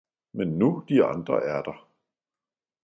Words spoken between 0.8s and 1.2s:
de